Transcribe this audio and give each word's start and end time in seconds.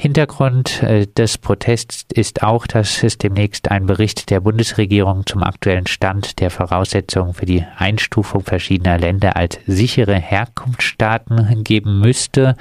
Hintergrund 0.00 0.82
äh, 0.82 1.06
des 1.06 1.36
Protests 1.36 2.06
ist 2.14 2.42
auch, 2.42 2.66
dass 2.66 3.02
es 3.02 3.18
demnächst 3.18 3.70
einen 3.70 3.84
Bericht 3.84 4.30
der 4.30 4.40
Bundesregierung 4.40 5.26
zum 5.26 5.42
aktuellen 5.42 5.86
Stand 5.86 6.40
der 6.40 6.48
Voraussetzungen 6.48 7.34
für 7.34 7.44
die 7.44 7.66
Einstufung 7.76 8.40
verschiedener 8.40 8.96
Länder 8.96 9.36
als 9.36 9.60
sichere 9.66 10.14
Herkunftsstaaten 10.14 11.64
geben 11.64 12.00
müsste. 12.00 12.54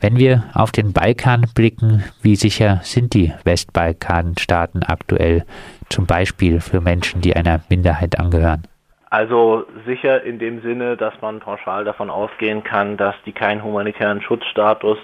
Wenn 0.00 0.16
wir 0.16 0.46
auf 0.52 0.72
den 0.72 0.92
Balkan 0.92 1.46
blicken, 1.54 2.02
wie 2.22 2.34
sicher 2.34 2.80
sind 2.82 3.14
die 3.14 3.32
Westbalkanstaaten 3.44 4.82
aktuell, 4.82 5.44
zum 5.90 6.06
Beispiel 6.06 6.60
für 6.60 6.80
Menschen, 6.80 7.20
die 7.20 7.36
einer 7.36 7.60
Minderheit 7.68 8.18
angehören? 8.18 8.66
Also 9.10 9.64
sicher 9.86 10.24
in 10.24 10.40
dem 10.40 10.60
Sinne, 10.62 10.96
dass 10.96 11.14
man 11.20 11.38
pauschal 11.38 11.84
davon 11.84 12.10
ausgehen 12.10 12.64
kann, 12.64 12.96
dass 12.96 13.14
die 13.24 13.30
keinen 13.30 13.62
humanitären 13.62 14.20
Schutzstatus 14.20 14.98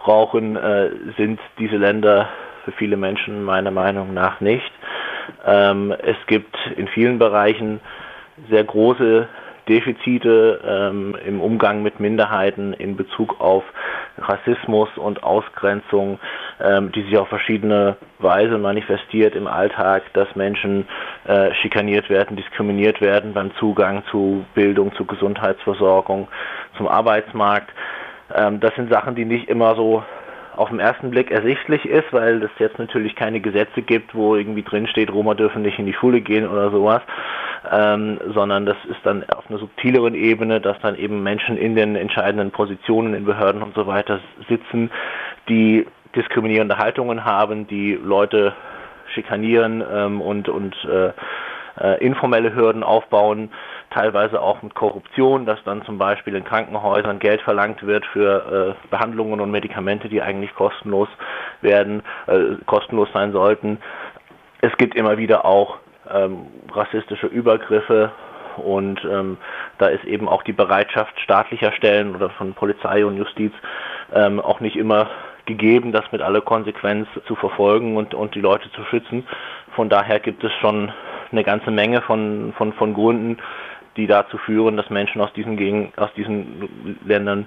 brauchen, 0.00 0.56
äh, 0.56 0.90
sind 1.16 1.40
diese 1.58 1.76
Länder 1.76 2.28
für 2.64 2.72
viele 2.72 2.96
Menschen 2.96 3.44
meiner 3.44 3.70
Meinung 3.70 4.12
nach 4.14 4.40
nicht. 4.40 4.70
Ähm, 5.46 5.92
es 5.92 6.16
gibt 6.26 6.56
in 6.76 6.88
vielen 6.88 7.18
Bereichen 7.18 7.80
sehr 8.50 8.64
große 8.64 9.28
Defizite 9.68 10.60
ähm, 10.66 11.16
im 11.24 11.40
Umgang 11.40 11.82
mit 11.82 12.00
Minderheiten 12.00 12.72
in 12.72 12.96
Bezug 12.96 13.40
auf 13.40 13.62
Rassismus 14.18 14.88
und 14.96 15.22
Ausgrenzung, 15.22 16.18
ähm, 16.60 16.90
die 16.92 17.02
sich 17.02 17.16
auf 17.16 17.28
verschiedene 17.28 17.96
Weise 18.18 18.58
manifestiert 18.58 19.34
im 19.36 19.46
Alltag, 19.46 20.02
dass 20.14 20.34
Menschen 20.34 20.88
äh, 21.24 21.54
schikaniert 21.54 22.10
werden, 22.10 22.36
diskriminiert 22.36 23.00
werden 23.00 23.32
beim 23.32 23.54
Zugang 23.56 24.02
zu 24.10 24.44
Bildung, 24.54 24.92
zu 24.96 25.04
Gesundheitsversorgung, 25.04 26.28
zum 26.76 26.88
Arbeitsmarkt. 26.88 27.70
Ähm, 28.34 28.60
das 28.60 28.74
sind 28.74 28.92
Sachen, 28.92 29.14
die 29.14 29.24
nicht 29.24 29.48
immer 29.48 29.74
so 29.74 30.02
auf 30.56 30.68
den 30.68 30.80
ersten 30.80 31.10
Blick 31.10 31.30
ersichtlich 31.30 31.86
ist, 31.86 32.12
weil 32.12 32.42
es 32.42 32.50
jetzt 32.58 32.78
natürlich 32.78 33.14
keine 33.14 33.40
Gesetze 33.40 33.82
gibt, 33.82 34.14
wo 34.14 34.36
irgendwie 34.36 34.62
drin 34.62 34.86
steht, 34.86 35.10
Roma 35.12 35.34
dürfen 35.34 35.62
nicht 35.62 35.78
in 35.78 35.86
die 35.86 35.94
Schule 35.94 36.20
gehen 36.20 36.46
oder 36.46 36.70
sowas, 36.70 37.02
ähm, 37.70 38.18
sondern 38.34 38.66
das 38.66 38.76
ist 38.88 38.98
dann 39.04 39.24
auf 39.30 39.48
einer 39.48 39.58
subtileren 39.58 40.14
Ebene, 40.14 40.60
dass 40.60 40.78
dann 40.80 40.96
eben 40.96 41.22
Menschen 41.22 41.56
in 41.56 41.76
den 41.76 41.96
entscheidenden 41.96 42.50
Positionen 42.50 43.14
in 43.14 43.24
Behörden 43.24 43.62
und 43.62 43.74
so 43.74 43.86
weiter 43.86 44.20
sitzen, 44.48 44.90
die 45.48 45.86
diskriminierende 46.14 46.76
Haltungen 46.76 47.24
haben, 47.24 47.66
die 47.66 47.92
Leute 47.94 48.52
schikanieren 49.14 49.82
ähm, 49.92 50.20
und, 50.20 50.48
und 50.48 50.74
äh, 50.84 51.12
äh, 51.78 52.04
informelle 52.04 52.54
Hürden 52.54 52.82
aufbauen, 52.82 53.50
teilweise 53.90 54.40
auch 54.40 54.62
mit 54.62 54.74
Korruption, 54.74 55.46
dass 55.46 55.62
dann 55.64 55.82
zum 55.84 55.98
Beispiel 55.98 56.34
in 56.34 56.44
Krankenhäusern 56.44 57.18
Geld 57.18 57.40
verlangt 57.42 57.84
wird 57.86 58.06
für 58.06 58.76
äh, 58.82 58.88
Behandlungen 58.88 59.40
und 59.40 59.50
Medikamente, 59.50 60.08
die 60.08 60.22
eigentlich 60.22 60.54
kostenlos 60.54 61.08
werden, 61.60 62.02
äh, 62.26 62.56
kostenlos 62.66 63.08
sein 63.12 63.32
sollten. 63.32 63.78
Es 64.60 64.76
gibt 64.76 64.94
immer 64.94 65.18
wieder 65.18 65.44
auch 65.44 65.78
ähm, 66.12 66.46
rassistische 66.72 67.26
Übergriffe 67.26 68.12
und 68.56 69.02
ähm, 69.04 69.38
da 69.78 69.86
ist 69.86 70.04
eben 70.04 70.28
auch 70.28 70.42
die 70.42 70.52
Bereitschaft 70.52 71.18
staatlicher 71.20 71.72
Stellen 71.72 72.14
oder 72.14 72.30
von 72.30 72.54
Polizei 72.54 73.04
und 73.04 73.16
Justiz 73.16 73.52
ähm, 74.12 74.40
auch 74.40 74.60
nicht 74.60 74.76
immer 74.76 75.08
gegeben, 75.46 75.92
das 75.92 76.04
mit 76.12 76.22
aller 76.22 76.40
Konsequenz 76.40 77.08
zu 77.26 77.34
verfolgen 77.34 77.96
und, 77.96 78.14
und 78.14 78.34
die 78.34 78.40
Leute 78.40 78.70
zu 78.72 78.84
schützen. 78.84 79.26
Von 79.74 79.88
daher 79.88 80.20
gibt 80.20 80.44
es 80.44 80.52
schon 80.60 80.92
eine 81.32 81.44
ganze 81.44 81.70
Menge 81.70 82.02
von, 82.02 82.52
von, 82.56 82.72
von 82.72 82.94
Gründen, 82.94 83.38
die 83.96 84.06
dazu 84.06 84.38
führen, 84.38 84.76
dass 84.76 84.90
Menschen 84.90 85.20
aus 85.20 85.32
diesen, 85.34 85.56
Gegend, 85.56 85.96
aus 85.98 86.10
diesen 86.16 86.98
Ländern 87.04 87.46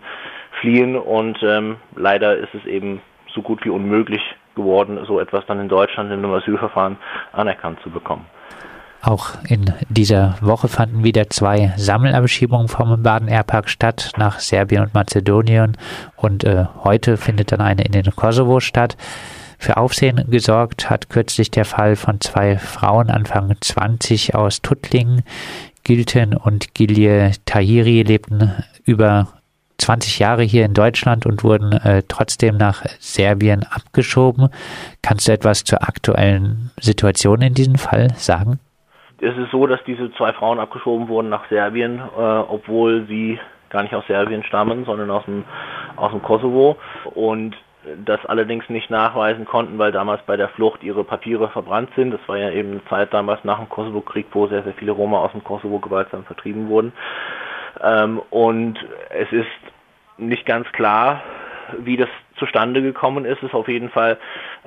fliehen. 0.62 0.96
Und 0.96 1.38
ähm, 1.44 1.78
leider 1.96 2.38
ist 2.38 2.54
es 2.54 2.66
eben 2.66 3.02
so 3.34 3.42
gut 3.42 3.64
wie 3.66 3.70
unmöglich 3.70 4.22
geworden, 4.56 5.00
so 5.08 5.20
etwas 5.20 5.46
dann 5.48 5.60
in 5.60 5.70
Deutschland 5.70 6.12
in 6.12 6.20
einem 6.20 6.34
Asylverfahren 6.34 6.98
anerkannt 7.32 7.80
zu 7.82 7.90
bekommen. 7.90 8.26
Auch 9.02 9.32
in 9.50 9.74
dieser 9.90 10.38
Woche 10.40 10.70
fanden 10.70 11.04
wieder 11.04 11.30
zwei 11.30 11.74
Sammelabschiebungen 11.76 12.70
vom 12.70 13.04
Baden-Airpark 13.04 13.68
statt 13.68 14.12
nach 14.16 14.40
Serbien 14.40 14.82
und 14.82 14.94
Mazedonien 14.94 15.76
und 16.16 16.46
äh, 16.46 16.66
heute 16.86 17.18
findet 17.18 17.52
dann 17.52 17.60
eine 17.60 17.84
in 17.84 17.92
den 17.92 18.16
Kosovo 18.16 18.62
statt. 18.62 18.96
Für 19.64 19.78
Aufsehen 19.78 20.30
gesorgt 20.30 20.90
hat 20.90 21.10
kürzlich 21.10 21.50
der 21.50 21.64
Fall 21.64 21.96
von 21.96 22.20
zwei 22.20 22.58
Frauen 22.58 23.10
Anfang 23.10 23.56
20 23.62 24.36
aus 24.36 24.62
Tuttlingen. 24.62 25.24
Gilten 25.86 26.36
und 26.36 26.76
Gilje 26.76 27.32
Tahiri 27.46 28.02
lebten 28.02 28.52
über 28.86 29.30
20 29.78 30.20
Jahre 30.20 30.44
hier 30.44 30.66
in 30.66 30.74
Deutschland 30.74 31.26
und 31.26 31.46
wurden 31.46 31.72
äh, 31.72 32.04
trotzdem 32.06 32.58
nach 32.58 32.84
Serbien 33.00 33.64
abgeschoben. 33.64 34.50
Kannst 35.02 35.30
du 35.30 35.32
etwas 35.32 35.64
zur 35.64 35.82
aktuellen 35.82 36.72
Situation 36.82 37.42
in 37.42 37.54
diesem 37.54 37.76
Fall 37.76 38.10
sagen? 38.16 38.60
Es 39.22 39.38
ist 39.38 39.52
so, 39.52 39.66
dass 39.66 39.80
diese 39.88 40.12
zwei 40.16 40.34
Frauen 40.34 40.60
abgeschoben 40.60 41.08
wurden 41.08 41.30
nach 41.30 41.48
Serbien, 41.48 42.00
äh, 42.00 42.22
obwohl 42.22 43.06
sie 43.08 43.40
gar 43.70 43.84
nicht 43.84 43.96
aus 43.96 44.06
Serbien 44.08 44.44
stammen, 44.44 44.84
sondern 44.84 45.10
aus 45.10 45.24
dem, 45.24 45.46
aus 45.96 46.12
dem 46.12 46.22
Kosovo. 46.22 46.76
Und 47.16 47.56
das 48.06 48.26
allerdings 48.26 48.70
nicht 48.70 48.90
nachweisen 48.90 49.46
konnten, 49.46 49.78
weil 49.78 49.92
damals 49.92 50.22
bei 50.26 50.38
der 50.38 50.50
Flucht 50.50 50.84
ihre 50.84 51.04
Papiere 51.04 51.50
verbrannt 51.50 51.90
sind. 51.96 52.12
Das 52.12 52.22
war 52.28 52.38
ja 52.38 52.52
eben 52.52 52.72
eine 52.72 52.86
Zeit 52.86 53.14
damals 53.14 53.44
nach 53.44 53.60
dem 53.60 53.70
Kosovo-Krieg, 53.70 54.28
wo 54.32 54.48
sehr, 54.48 54.64
sehr 54.64 54.74
viele 54.74 54.92
Roma 54.92 55.20
aus 55.20 55.32
dem 55.32 55.44
Kosovo 55.44 55.80
gewaltsam 55.80 56.24
vertrieben 56.24 56.70
wurden. 56.70 56.94
Ähm, 57.82 58.22
und 58.30 58.80
es 59.10 59.32
ist 59.32 59.48
nicht 60.18 60.46
ganz 60.46 60.72
klar, 60.72 61.22
wie 61.80 61.98
das 61.98 62.10
zustande 62.38 62.82
gekommen 62.82 63.26
ist, 63.26 63.42
ist 63.44 63.54
auf 63.54 63.68
jeden 63.68 63.90
Fall, 63.90 64.18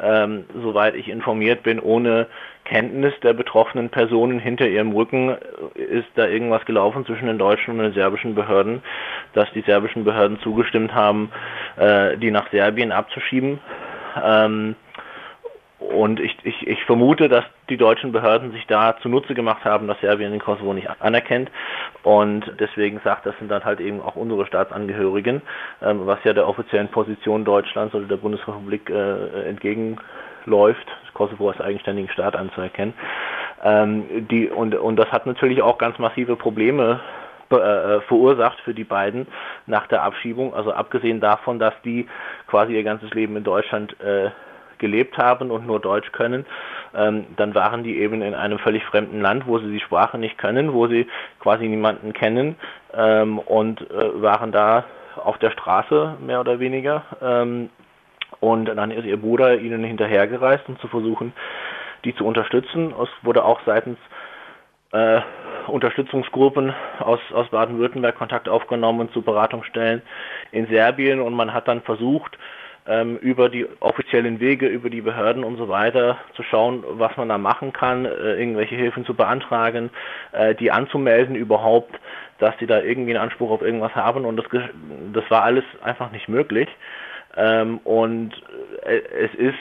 ähm, 0.00 0.44
soweit 0.62 0.94
ich 0.94 1.09
informiert 1.09 1.62
bin, 1.62 1.81
ohne 1.81 2.26
Kenntnis 2.65 3.15
der 3.22 3.32
betroffenen 3.32 3.91
Personen 3.91 4.38
hinter 4.38 4.66
ihrem 4.66 4.93
Rücken 4.93 5.37
ist 5.75 6.09
da 6.16 6.26
irgendwas 6.26 6.65
gelaufen 6.65 7.06
zwischen 7.06 7.26
den 7.26 7.38
deutschen 7.38 7.72
und 7.72 7.78
den 7.78 7.93
serbischen 7.93 8.34
Behörden, 8.34 8.82
dass 9.34 9.50
die 9.53 9.60
serbischen 9.60 10.05
Behörden 10.05 10.41
zugestimmt 10.41 10.93
haben, 10.93 11.31
äh, 11.76 12.16
die 12.16 12.31
nach 12.31 12.50
Serbien 12.50 12.92
abzuschieben. 12.92 13.59
Ähm, 14.22 14.76
und 15.78 16.20
ich, 16.20 16.37
ich, 16.42 16.66
ich 16.66 16.82
vermute, 16.84 17.28
dass 17.28 17.44
die 17.69 17.76
deutschen 17.76 18.10
Behörden 18.10 18.50
sich 18.53 18.66
da 18.66 18.97
zunutze 19.03 19.34
gemacht 19.34 19.64
haben, 19.64 19.87
dass 19.87 20.00
Serbien 20.00 20.31
den 20.31 20.41
Kosovo 20.41 20.72
nicht 20.72 20.88
anerkennt. 21.00 21.50
Und 22.03 22.50
deswegen 22.59 23.00
sagt, 23.04 23.26
das 23.26 23.37
sind 23.38 23.50
dann 23.50 23.64
halt 23.64 23.81
eben 23.81 24.00
auch 24.00 24.16
unsere 24.16 24.47
Staatsangehörigen, 24.47 25.42
ähm, 25.82 26.06
was 26.06 26.19
ja 26.25 26.32
der 26.32 26.48
offiziellen 26.48 26.88
Position 26.88 27.44
Deutschlands 27.44 27.94
oder 27.94 28.06
der 28.06 28.16
Bundesrepublik 28.16 28.88
äh, 28.88 29.48
entgegenläuft, 29.48 30.87
Kosovo 31.12 31.50
als 31.50 31.60
eigenständigen 31.60 32.10
Staat 32.10 32.37
anzuerkennen. 32.37 32.94
Ähm, 33.62 34.26
die, 34.31 34.48
und, 34.48 34.75
und 34.75 34.97
das 34.97 35.12
hat 35.12 35.26
natürlich 35.26 35.60
auch 35.60 35.76
ganz 35.76 35.98
massive 35.98 36.37
Probleme 36.37 37.00
äh, 37.50 38.00
verursacht 38.02 38.60
für 38.60 38.74
die 38.74 38.84
beiden 38.84 39.26
nach 39.66 39.86
der 39.86 40.02
Abschiebung. 40.02 40.54
Also 40.54 40.72
abgesehen 40.72 41.20
davon, 41.20 41.58
dass 41.58 41.74
die 41.84 42.08
quasi 42.46 42.74
ihr 42.74 42.82
ganzes 42.82 43.10
Leben 43.12 43.36
in 43.36 43.44
Deutschland 43.44 43.98
äh, 44.00 44.30
gelebt 44.78 45.16
haben 45.18 45.50
und 45.50 45.66
nur 45.66 45.80
Deutsch 45.80 46.12
können, 46.12 46.44
ähm, 46.94 47.26
dann 47.36 47.54
waren 47.54 47.82
die 47.82 47.98
eben 47.98 48.22
in 48.22 48.34
einem 48.34 48.58
völlig 48.58 48.84
fremden 48.84 49.20
Land, 49.20 49.46
wo 49.46 49.58
sie 49.58 49.70
die 49.70 49.80
Sprache 49.80 50.18
nicht 50.18 50.38
können, 50.38 50.72
wo 50.72 50.86
sie 50.86 51.06
quasi 51.40 51.66
niemanden 51.66 52.12
kennen 52.12 52.56
ähm, 52.94 53.38
und 53.38 53.80
äh, 53.90 54.22
waren 54.22 54.52
da 54.52 54.84
auf 55.16 55.38
der 55.38 55.50
Straße 55.50 56.16
mehr 56.20 56.40
oder 56.40 56.60
weniger. 56.60 57.04
Ähm, 57.22 57.70
und 58.40 58.66
dann 58.66 58.90
ist 58.90 59.04
ihr 59.04 59.16
Bruder 59.16 59.56
ihnen 59.58 59.82
hinterhergereist, 59.84 60.68
um 60.68 60.78
zu 60.78 60.88
versuchen, 60.88 61.32
die 62.04 62.14
zu 62.14 62.24
unterstützen. 62.24 62.94
Es 63.02 63.08
wurde 63.22 63.44
auch 63.44 63.60
seitens 63.64 63.98
äh, 64.92 65.20
Unterstützungsgruppen 65.69 66.75
aus, 66.99 67.21
aus 67.32 67.49
Baden-Württemberg 67.49 68.16
Kontakt 68.16 68.49
aufgenommen 68.49 69.10
zu 69.12 69.22
Beratungsstellen 69.22 70.03
in 70.53 70.66
Serbien 70.66 71.21
und 71.21 71.34
man 71.34 71.53
hat 71.53 71.69
dann 71.69 71.82
versucht, 71.82 72.38
ähm, 72.87 73.16
über 73.16 73.49
die 73.49 73.66
offiziellen 73.81 74.41
Wege, 74.41 74.69
über 74.69 74.90
die 74.90 75.00
Behörden 75.00 75.44
und 75.44 75.56
so 75.56 75.69
weiter 75.69 76.19
zu 76.35 76.43
schauen, 76.43 76.85
was 76.87 77.17
man 77.17 77.29
da 77.29 77.38
machen 77.38 77.73
kann, 77.73 78.05
äh, 78.05 78.35
irgendwelche 78.35 78.76
Hilfen 78.76 79.05
zu 79.05 79.14
beantragen, 79.14 79.90
äh, 80.32 80.55
die 80.55 80.70
anzumelden 80.70 81.35
überhaupt, 81.35 81.99
dass 82.38 82.56
die 82.58 82.67
da 82.67 82.81
irgendwie 82.81 83.12
einen 83.12 83.23
Anspruch 83.23 83.50
auf 83.50 83.62
irgendwas 83.62 83.94
haben 83.94 84.25
und 84.25 84.37
das, 84.37 84.46
das 85.12 85.25
war 85.31 85.43
alles 85.43 85.64
einfach 85.82 86.12
nicht 86.12 86.29
möglich. 86.29 86.69
Ähm, 87.37 87.79
und 87.79 88.32
äh, 88.85 89.00
es 89.25 89.35
ist, 89.35 89.58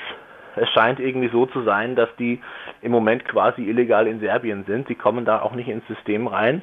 es 0.55 0.69
scheint 0.69 0.99
irgendwie 0.99 1.29
so 1.29 1.45
zu 1.45 1.63
sein, 1.63 1.95
dass 1.95 2.09
die 2.17 2.41
im 2.81 2.91
Moment 2.91 3.25
quasi 3.25 3.63
illegal 3.63 4.07
in 4.07 4.19
Serbien 4.19 4.65
sind. 4.65 4.89
Die 4.89 4.95
kommen 4.95 5.25
da 5.25 5.41
auch 5.41 5.53
nicht 5.53 5.67
ins 5.67 5.87
System 5.87 6.27
rein. 6.27 6.61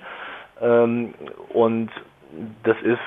Ähm, 0.61 1.15
und 1.53 1.91
das 2.63 2.77
ist 2.83 3.01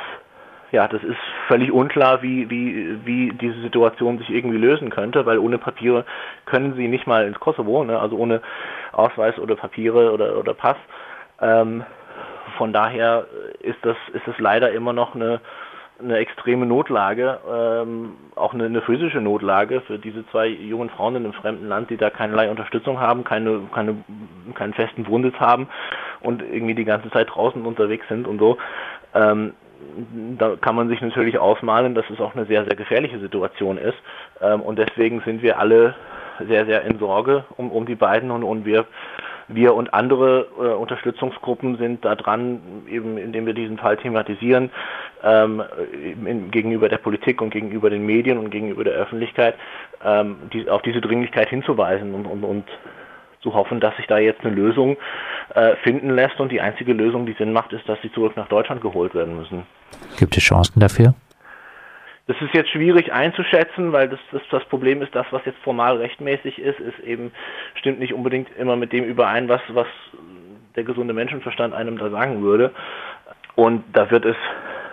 ja, 0.72 0.88
das 0.88 1.02
ist 1.04 1.18
völlig 1.48 1.72
unklar, 1.72 2.22
wie, 2.22 2.50
wie, 2.50 3.00
wie 3.06 3.32
diese 3.34 3.62
Situation 3.62 4.18
sich 4.18 4.30
irgendwie 4.30 4.58
lösen 4.58 4.90
könnte, 4.90 5.26
weil 5.26 5.38
ohne 5.38 5.58
Papiere 5.58 6.06
können 6.46 6.74
sie 6.76 6.90
nicht 6.90 7.08
mal 7.08 7.26
ins 7.26 7.40
Kosovo, 7.40 7.86
ne? 7.86 7.98
also 7.98 8.18
ohne 8.18 8.42
Ausweis 8.92 9.38
oder 9.40 9.56
Papiere 9.56 10.12
oder, 10.12 10.38
oder 10.38 10.54
Pass. 10.54 10.76
Ähm, 11.40 11.86
von 12.58 12.74
daher 12.74 13.26
ist 13.60 13.78
das, 13.84 13.96
ist 14.14 14.28
das 14.28 14.38
leider 14.40 14.72
immer 14.72 14.92
noch 14.92 15.16
eine, 15.16 15.40
eine 16.00 16.18
extreme 16.18 16.66
Notlage, 16.66 17.40
ähm, 17.50 18.14
auch 18.36 18.54
eine, 18.54 18.66
eine, 18.66 18.82
physische 18.82 19.22
Notlage 19.22 19.82
für 19.82 19.98
diese 19.98 20.28
zwei 20.30 20.48
jungen 20.48 20.90
Frauen 20.90 21.16
in 21.16 21.24
einem 21.24 21.34
fremden 21.34 21.68
Land, 21.68 21.90
die 21.90 21.98
da 21.98 22.10
keinerlei 22.10 22.50
Unterstützung 22.50 23.00
haben, 23.00 23.24
keine, 23.24 23.62
keine, 23.74 24.04
keinen 24.56 24.74
festen 24.74 25.08
Wohnsitz 25.08 25.36
haben 25.40 25.68
und 26.22 26.42
irgendwie 26.42 26.76
die 26.76 26.86
ganze 26.86 27.10
Zeit 27.12 27.30
draußen 27.34 27.66
unterwegs 27.66 28.08
sind 28.10 28.28
und 28.28 28.40
so. 28.40 28.58
Ähm, 29.14 29.54
da 30.38 30.56
kann 30.58 30.76
man 30.76 30.90
sich 30.90 31.02
natürlich 31.02 31.38
ausmalen, 31.38 31.96
dass 31.96 32.10
es 32.10 32.20
auch 32.20 32.36
eine 32.36 32.46
sehr, 32.46 32.66
sehr 32.66 32.76
gefährliche 32.76 33.20
Situation 33.20 33.78
ist. 33.78 33.98
Ähm, 34.42 34.62
und 34.62 34.78
deswegen 34.78 35.22
sind 35.22 35.42
wir 35.42 35.60
alle 35.60 35.96
sehr, 36.48 36.66
sehr 36.66 36.84
in 36.84 37.00
Sorge 37.00 37.46
um, 37.56 37.72
um 37.72 37.86
die 37.86 37.96
beiden 37.96 38.32
und, 38.32 38.44
und 38.44 38.66
wir 38.66 38.86
wir 39.48 39.76
und 39.76 39.94
andere 39.94 40.48
äh, 40.58 40.74
Unterstützungsgruppen 40.74 41.78
sind 41.78 42.04
da 42.04 42.16
dran, 42.16 42.60
eben 42.90 43.18
indem 43.18 43.46
wir 43.46 43.54
diesen 43.54 43.78
Fall 43.78 43.98
thematisieren, 43.98 44.72
ähm, 45.24 45.64
in, 46.26 46.52
gegenüber 46.52 46.90
der 46.90 46.98
Politik 46.98 47.42
und 47.42 47.52
gegenüber 47.52 47.90
den 47.90 48.06
Medien 48.06 48.38
und 48.38 48.50
gegenüber 48.50 48.84
der 48.84 48.94
Öffentlichkeit, 48.94 49.56
ähm, 50.04 50.38
die, 50.54 50.70
auf 50.70 50.82
diese 50.82 51.02
Dringlichkeit 51.02 51.50
hinzuweisen 51.50 52.14
und, 52.14 52.26
und, 52.26 52.44
und 52.44 52.66
zu 53.42 53.54
hoffen, 53.54 53.80
dass 53.80 53.96
sich 53.98 54.08
da 54.08 54.18
jetzt 54.18 54.42
eine 54.44 54.54
Lösung 54.54 54.98
äh, 55.54 55.76
finden 55.84 56.10
lässt. 56.10 56.40
Und 56.40 56.52
die 56.52 56.62
einzige 56.62 56.94
Lösung, 56.94 57.26
die 57.26 57.34
Sinn 57.34 57.54
macht, 57.54 57.72
ist, 57.74 57.88
dass 57.88 58.02
sie 58.02 58.12
zurück 58.12 58.36
nach 58.36 58.48
Deutschland 58.48 58.82
geholt 58.82 59.14
werden 59.14 59.38
müssen. 59.38 59.64
Gibt 60.18 60.36
es 60.36 60.44
Chancen 60.44 60.80
dafür? 60.80 61.14
Das 62.28 62.42
ist 62.42 62.56
jetzt 62.56 62.72
schwierig 62.72 63.14
einzuschätzen, 63.14 63.92
weil 63.92 64.10
das, 64.10 64.20
das, 64.32 64.42
das 64.50 64.66
Problem 64.66 65.02
ist, 65.04 65.14
das, 65.14 65.28
was 65.30 65.46
jetzt 65.46 65.60
formal 65.60 65.98
rechtmäßig 65.98 66.58
ist, 66.58 66.80
ist 66.80 67.00
eben, 67.00 67.32
stimmt 67.76 68.00
nicht 68.00 68.14
unbedingt 68.14 68.50
immer 68.58 68.76
mit 68.76 68.94
dem 68.94 69.04
überein, 69.04 69.48
was, 69.48 69.62
was 69.70 69.88
der 70.76 70.84
gesunde 70.84 71.14
Menschenverstand 71.14 71.74
einem 71.74 71.98
da 71.98 72.10
sagen 72.10 72.42
würde. 72.42 72.72
Und 73.56 73.84
da 73.94 74.10
wird 74.10 74.26
es, 74.26 74.36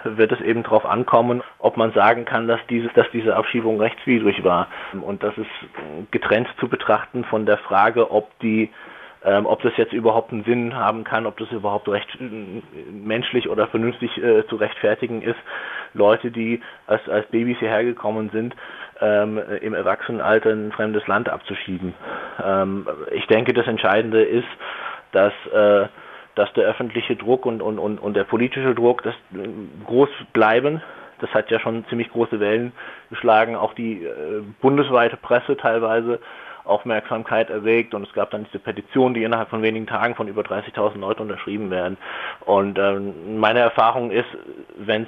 wird 0.05 0.31
es 0.33 0.41
eben 0.43 0.63
darauf 0.63 0.85
ankommen, 0.85 1.43
ob 1.59 1.79
man 1.79 1.93
sagen 1.93 2.27
kann, 2.27 2.49
dass 2.49 2.61
diese, 2.69 2.89
dass 2.89 3.11
diese 3.13 3.35
Abschiebung 3.35 3.81
rechtswidrig 3.81 4.45
war. 4.45 4.69
Und 5.01 5.23
das 5.23 5.37
ist 5.39 6.11
getrennt 6.11 6.49
zu 6.61 6.69
betrachten 6.69 7.25
von 7.25 7.47
der 7.47 7.59
Frage, 7.59 8.11
ob 8.11 8.29
die 8.41 8.71
ähm, 9.25 9.47
ob 9.47 9.63
das 9.63 9.73
jetzt 9.77 9.93
überhaupt 9.93 10.33
einen 10.33 10.45
Sinn 10.45 10.75
haben 10.75 11.05
kann, 11.05 11.27
ob 11.27 11.37
das 11.39 11.51
überhaupt 11.51 11.89
recht 11.89 12.09
menschlich 12.91 13.49
oder 13.49 13.69
vernünftig 13.69 14.17
äh, 14.19 14.47
zu 14.49 14.57
rechtfertigen 14.57 15.23
ist, 15.23 15.39
Leute, 15.95 16.31
die 16.31 16.61
als, 16.87 17.09
als 17.09 17.27
Babys 17.29 17.59
hierher 17.59 17.85
gekommen 17.85 18.31
sind, 18.33 18.55
ähm, 19.01 19.41
im 19.61 19.75
Erwachsenenalter 19.75 20.51
in 20.51 20.69
ein 20.69 20.73
fremdes 20.73 21.07
Land 21.07 21.29
abzuschieben. 21.29 21.95
Ähm, 22.43 22.87
ich 23.13 23.27
denke, 23.27 23.53
das 23.53 23.67
Entscheidende 23.67 24.23
ist, 24.23 24.49
dass 25.13 25.33
äh, 25.53 25.89
dass 26.35 26.53
der 26.55 26.65
öffentliche 26.65 27.17
Druck 27.17 27.47
und, 27.47 27.61
und, 27.61 27.79
und, 27.79 27.99
und 27.99 28.15
der 28.15 28.25
politische 28.25 28.75
Druck 28.75 29.03
das 29.03 29.15
äh, 29.35 29.49
groß 29.87 30.09
bleiben. 30.33 30.83
Das 31.21 31.31
hat 31.35 31.51
ja 31.51 31.61
schon 31.61 31.85
ziemlich 31.89 32.11
große 32.11 32.41
Wellen 32.41 32.73
geschlagen. 33.11 33.55
Auch 33.55 33.75
die 33.75 34.05
äh, 34.05 34.43
bundesweite 34.61 35.17
Presse 35.17 35.57
teilweise 35.57 36.21
Aufmerksamkeit 36.65 37.51
erregt 37.51 37.95
und 37.95 38.07
es 38.07 38.13
gab 38.13 38.31
dann 38.31 38.45
diese 38.45 38.59
Petition, 38.59 39.15
die 39.15 39.25
innerhalb 39.25 39.51
von 39.51 39.63
wenigen 39.63 39.87
Tagen 39.87 40.15
von 40.15 40.29
über 40.29 40.43
30.000 40.43 40.99
Leuten 40.99 41.23
unterschrieben 41.23 41.71
werden. 41.71 41.97
Und 42.45 42.79
ähm, 42.79 43.41
meine 43.41 43.61
Erfahrung 43.61 44.11
ist, 44.11 44.29
wenn 44.77 45.07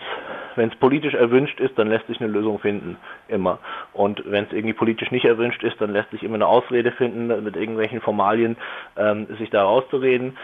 es 0.57 0.75
politisch 0.77 1.15
erwünscht 1.15 1.61
ist, 1.61 1.79
dann 1.79 1.89
lässt 1.89 2.07
sich 2.07 2.21
eine 2.21 2.31
Lösung 2.31 2.59
finden, 2.59 2.97
immer. 3.29 3.59
Und 3.93 4.23
wenn 4.27 4.45
es 4.45 4.53
irgendwie 4.53 4.75
politisch 4.75 5.11
nicht 5.11 5.25
erwünscht 5.25 5.63
ist, 5.63 5.81
dann 5.81 5.93
lässt 5.93 6.11
sich 6.11 6.23
immer 6.23 6.37
eine 6.37 6.47
Ausrede 6.47 6.93
finden, 6.93 7.45
mit 7.45 7.57
irgendwelchen 7.57 8.01
Formalien 8.01 8.57
ähm, 8.97 9.27
sich 9.39 9.51
da 9.51 9.63
rauszureden. 9.63 10.37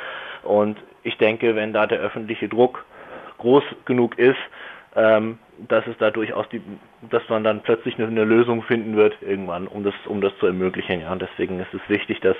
Und 0.43 0.79
ich 1.03 1.17
denke, 1.19 1.57
wenn 1.57 1.73
da 1.73 1.87
der 1.87 2.01
öffentliche 2.01 2.49
Druck 2.49 2.85
groß 3.39 3.65
genug 3.85 4.19
ist, 4.19 4.39
ähm, 4.97 5.39
dass 5.69 5.87
es 5.87 5.97
da 5.99 6.11
durchaus 6.11 6.49
die, 6.51 6.63
dass 7.03 7.23
man 7.29 7.45
dann 7.45 7.63
plötzlich 7.63 7.99
eine, 7.99 8.07
eine, 8.09 8.25
Lösung 8.25 8.63
finden 8.63 8.97
wird 8.97 9.15
irgendwann, 9.23 9.67
um 9.67 9.85
das, 9.85 9.95
um 10.07 10.21
das 10.21 10.33
zu 10.39 10.47
ermöglichen. 10.47 11.01
Ja, 11.01 11.13
und 11.13 11.23
deswegen 11.23 11.59
ist 11.61 11.73
es 11.73 11.81
wichtig, 11.89 12.21
dass, 12.21 12.37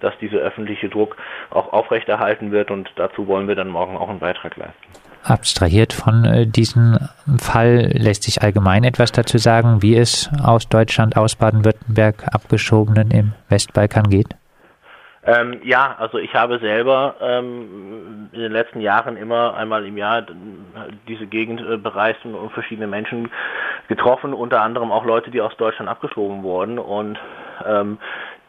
dass 0.00 0.16
dieser 0.18 0.38
öffentliche 0.38 0.88
Druck 0.88 1.16
auch 1.50 1.72
aufrechterhalten 1.72 2.52
wird 2.52 2.70
und 2.70 2.90
dazu 2.96 3.26
wollen 3.26 3.48
wir 3.48 3.54
dann 3.54 3.68
morgen 3.68 3.96
auch 3.96 4.08
einen 4.08 4.18
Beitrag 4.20 4.56
leisten. 4.56 4.76
Abstrahiert 5.24 5.92
von 5.92 6.24
äh, 6.24 6.46
diesem 6.48 6.98
Fall 7.38 7.92
lässt 7.94 8.24
sich 8.24 8.42
allgemein 8.42 8.82
etwas 8.82 9.12
dazu 9.12 9.38
sagen, 9.38 9.80
wie 9.80 9.96
es 9.96 10.28
aus 10.42 10.68
Deutschland, 10.68 11.16
aus 11.16 11.36
Baden-Württemberg 11.36 12.24
abgeschobenen 12.32 13.12
im 13.12 13.32
Westbalkan 13.48 14.10
geht? 14.10 14.34
Ähm, 15.24 15.60
ja, 15.62 15.94
also 15.98 16.18
ich 16.18 16.34
habe 16.34 16.58
selber 16.58 17.14
ähm, 17.20 18.28
in 18.32 18.40
den 18.40 18.50
letzten 18.50 18.80
Jahren 18.80 19.16
immer 19.16 19.54
einmal 19.54 19.86
im 19.86 19.96
Jahr 19.96 20.26
diese 21.06 21.26
Gegend 21.26 21.60
äh, 21.60 21.76
bereist 21.76 22.24
und, 22.24 22.34
und, 22.34 22.50
verschiedene 22.52 22.88
Menschen 22.88 23.30
getroffen, 23.86 24.34
unter 24.34 24.62
anderem 24.62 24.90
auch 24.90 25.04
Leute, 25.04 25.30
die 25.30 25.40
aus 25.40 25.56
Deutschland 25.56 25.88
abgeschoben 25.88 26.42
wurden. 26.42 26.80
Und 26.80 27.20
ähm, 27.64 27.98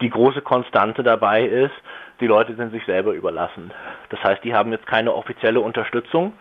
die 0.02 0.10
große 0.10 0.42
Konstante 0.42 1.04
dabei 1.04 1.44
ist, 1.44 1.76
die 2.20 2.28
Leute 2.28 2.56
sind 2.56 2.72
sich 2.72 2.86
selber 2.86 3.14
überlassen. 3.14 3.72
Das 4.10 4.24
heißt, 4.24 4.44
die 4.44 4.56
haben 4.56 4.72
jetzt 4.72 4.88
keine 4.88 5.14
offizielle 5.14 5.62
Unterstützung. 5.62 6.34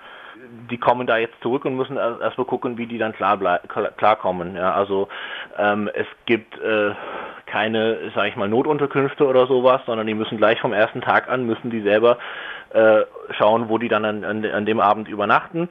Die 0.70 0.78
kommen 0.78 1.06
da 1.06 1.19
jetzt 1.19 1.40
zurück 1.43 1.67
und 1.67 1.76
müssen 1.76 1.96
erstmal 1.96 2.46
gucken, 2.46 2.78
wie 2.78 2.87
die 2.87 2.99
dann 2.99 3.12
klar 3.12 3.38
klarkommen. 3.96 4.56
Ja, 4.56 4.73
also 4.73 5.08
ähm, 5.58 5.90
es 5.93 6.06
gibt 6.26 6.58
äh, 6.58 6.93
keine, 7.52 8.10
sage 8.14 8.28
ich 8.28 8.37
mal, 8.37 8.49
Notunterkünfte 8.49 9.26
oder 9.26 9.46
sowas, 9.46 9.82
sondern 9.84 10.06
die 10.06 10.14
müssen 10.14 10.38
gleich 10.38 10.58
vom 10.58 10.72
ersten 10.72 11.02
Tag 11.02 11.28
an, 11.28 11.44
müssen 11.44 11.70
die 11.70 11.82
selber 11.82 12.16
äh, 12.70 13.02
schauen, 13.37 13.69
wo 13.69 13.76
die 13.76 13.88
dann 13.88 14.06
an, 14.06 14.25
an, 14.25 14.44
an 14.46 14.64
dem 14.64 14.81
Abend 14.81 15.06
übernachten. 15.08 15.69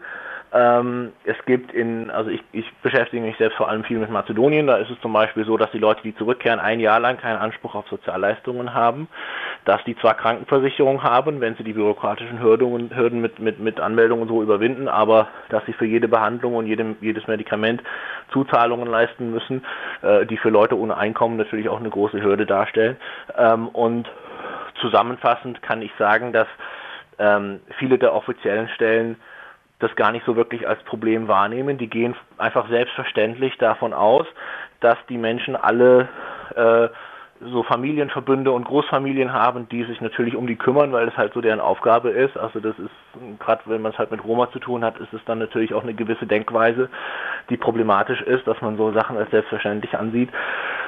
Ähm, 0.54 1.14
es 1.24 1.38
gibt 1.46 1.74
in, 1.74 2.12
also 2.12 2.30
ich, 2.30 2.44
ich 2.52 2.72
beschäftige 2.84 3.24
mich 3.26 3.38
selbst 3.38 3.56
vor 3.56 3.68
allem 3.68 3.84
viel 3.84 3.98
mit 3.98 4.12
Mazedonien, 4.12 4.68
da 4.68 4.78
ist 4.78 4.92
es 4.92 5.00
zum 5.02 5.14
Beispiel 5.14 5.44
so, 5.46 5.58
dass 5.58 5.72
die 5.72 5.80
Leute, 5.80 6.02
die 6.04 6.16
zurückkehren, 6.16 6.60
ein 6.60 6.80
Jahr 6.80 7.00
lang 7.00 7.18
keinen 7.18 7.38
Anspruch 7.38 7.74
auf 7.74 7.88
Sozialleistungen 7.88 8.74
haben, 8.76 9.08
dass 9.66 9.84
die 9.84 9.96
zwar 9.98 10.16
Krankenversicherung 10.16 11.04
haben, 11.04 11.40
wenn 11.40 11.56
sie 11.56 11.64
die 11.64 11.74
bürokratischen 11.74 12.42
Hürden, 12.42 12.96
Hürden 12.96 13.22
mit, 13.22 13.40
mit, 13.40 13.60
mit 13.60 13.80
Anmeldungen 13.80 14.28
so 14.28 14.42
überwinden, 14.42 14.88
aber 14.88 15.28
dass 15.50 15.66
sie 15.66 15.74
für 15.74 15.86
jede 15.86 16.08
Behandlung 16.08 16.56
und 16.56 16.66
jedem, 16.66 16.96
jedes 17.02 17.28
Medikament 17.28 17.84
Zuzahlungen 18.32 18.88
leisten 18.88 19.32
müssen, 19.32 19.64
äh, 20.02 20.26
die 20.26 20.38
für 20.38 20.50
Leute 20.50 20.78
ohne 20.78 20.98
Einkommen 20.98 21.38
natürlich 21.38 21.70
auch 21.70 21.80
eine 21.80 21.90
große 21.90 22.22
Hürde 22.22 22.46
darstellen. 22.46 22.98
Ähm, 23.38 23.68
und 23.68 24.10
zusammenfassend 24.80 25.62
kann 25.62 25.82
ich 25.82 25.92
sagen, 26.00 26.34
dass 26.34 26.48
ähm, 27.20 27.60
viele 27.78 28.00
der 28.00 28.14
offiziellen 28.14 28.70
Stellen 28.70 29.18
das 29.80 29.96
gar 29.96 30.12
nicht 30.12 30.26
so 30.26 30.36
wirklich 30.36 30.68
als 30.68 30.82
Problem 30.84 31.28
wahrnehmen. 31.28 31.78
Die 31.78 31.90
gehen 31.90 32.16
einfach 32.38 32.68
selbstverständlich 32.70 33.58
davon 33.58 33.94
aus, 33.94 34.26
dass 34.80 34.98
die 35.10 35.18
Menschen 35.18 35.56
alle 35.56 36.08
äh, 36.56 36.90
so 37.44 37.64
Familienverbünde 37.64 38.52
und 38.52 38.66
Großfamilien 38.66 39.34
haben, 39.34 39.68
die 39.70 39.84
sich 39.84 40.00
natürlich 40.00 40.36
um 40.36 40.46
die 40.46 40.56
kümmern, 40.56 40.92
weil 40.92 41.08
es 41.08 41.18
halt 41.18 41.34
so 41.34 41.42
deren 41.42 41.60
Aufgabe 41.60 42.10
ist. 42.10 42.38
Also 42.38 42.60
das 42.60 42.78
ist, 42.78 42.92
gerade 43.40 43.62
wenn 43.66 43.82
man 43.82 43.92
es 43.94 43.98
halt 43.98 44.12
mit 44.12 44.24
Roma 44.24 44.52
zu 44.52 44.60
tun 44.60 44.84
hat, 44.84 44.98
ist 45.00 45.12
es 45.14 45.22
dann 45.26 45.40
natürlich 45.40 45.74
auch 45.74 45.84
eine 45.84 45.94
gewisse 45.94 46.28
Denkweise, 46.28 46.90
die 47.50 47.58
problematisch 47.58 48.22
ist, 48.22 48.46
dass 48.46 48.62
man 48.62 48.78
so 48.78 48.92
Sachen 48.92 49.18
als 49.18 49.32
selbstverständlich 49.32 49.98
ansieht. 49.98 50.30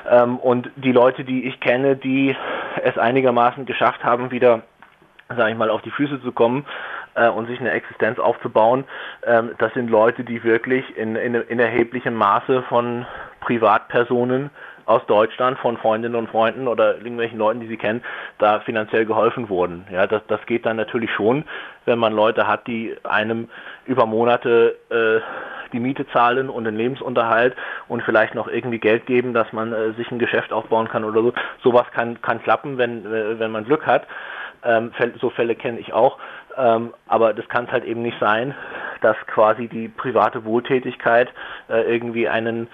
Ähm, 0.10 0.38
und 0.38 0.70
die 0.76 0.92
Leute, 0.92 1.24
die 1.24 1.46
ich 1.46 1.60
kenne, 1.60 1.96
die 1.96 2.36
es 2.84 2.98
einigermaßen 2.98 3.66
geschafft 3.66 4.04
haben, 4.04 4.30
wieder, 4.30 4.62
sage 5.30 5.52
ich 5.52 5.58
mal, 5.58 5.70
auf 5.70 5.82
die 5.82 5.92
Füße 5.92 6.22
zu 6.22 6.32
kommen, 6.32 6.66
äh, 7.16 7.30
und 7.30 7.48
sich 7.48 7.60
eine 7.60 7.72
Existenz 7.72 8.20
aufzubauen. 8.20 8.86
Ähm, 9.26 9.52
das 9.58 9.74
sind 9.74 9.90
Leute, 9.90 10.24
die 10.24 10.44
wirklich 10.44 10.98
in, 10.98 11.16
in, 11.16 11.36
in 11.36 11.60
erheblichem 11.60 12.16
Maße 12.16 12.64
von 12.64 13.06
Privatpersonen 13.42 14.50
aus 14.86 15.06
Deutschland 15.08 15.58
von 15.60 15.78
Freundinnen 15.78 16.16
und 16.16 16.30
Freunden 16.30 16.68
oder 16.68 16.98
irgendwelchen 16.98 17.38
Leuten, 17.38 17.60
die 17.60 17.68
sie 17.68 17.78
kennen, 17.78 18.04
da 18.40 18.60
finanziell 18.62 19.06
geholfen 19.06 19.50
wurden. 19.50 19.86
Ja, 19.92 20.08
das, 20.08 20.22
das 20.28 20.46
geht 20.46 20.66
dann 20.66 20.78
natürlich 20.78 21.12
schon, 21.12 21.46
wenn 21.86 22.00
man 22.00 22.14
Leute 22.14 22.48
hat, 22.48 22.68
die 22.68 22.96
einem 23.04 23.50
über 23.86 24.06
Monate 24.06 24.76
äh, 24.90 25.22
die 25.74 25.80
Miete 25.80 26.08
zahlen 26.10 26.50
und 26.50 26.66
den 26.66 26.76
Lebensunterhalt 26.76 27.56
und 27.88 28.04
vielleicht 28.04 28.36
noch 28.36 28.48
irgendwie 28.48 28.80
Geld 28.80 29.06
geben, 29.06 29.34
dass 29.34 29.52
man 29.52 29.74
äh, 29.74 29.94
sich 29.94 30.10
ein 30.12 30.20
Geschäft 30.20 30.54
aufbauen 30.54 30.88
kann 30.88 31.04
oder 31.04 31.22
so. 31.22 31.34
Sowas 31.64 31.86
kann, 31.94 32.22
kann 32.22 32.42
klappen, 32.42 32.78
wenn, 32.78 33.06
äh, 33.06 33.40
wenn 33.40 33.52
man 33.52 33.66
Glück 33.66 33.86
hat. 33.86 34.06
Ähm, 34.64 34.92
so 35.20 35.30
Fälle 35.32 35.56
kenne 35.56 35.80
ich 35.80 35.92
auch. 35.92 36.18
Ähm, 36.56 36.94
aber 37.08 37.34
das 37.34 37.48
kann 37.50 37.66
es 37.66 37.72
halt 37.72 37.84
eben 37.84 38.02
nicht 38.02 38.18
sein, 38.20 38.54
dass 39.02 39.18
quasi 39.28 39.68
die 39.68 39.88
private 39.88 40.46
Wohltätigkeit 40.46 41.30
äh, 41.70 41.82
irgendwie 41.82 42.30
einen, 42.30 42.68